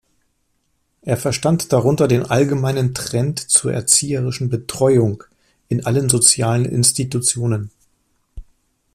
Er 1.03 1.15
verstand 1.15 1.71
darunter 1.71 2.07
den 2.07 2.23
allgemeinen 2.25 2.95
Trend 2.95 3.37
zur 3.37 3.71
erzieherischen 3.71 4.49
„Betreuung“ 4.49 5.23
in 5.69 5.85
allen 5.85 6.09
sozialen 6.09 6.65
Institutionen. 6.65 7.69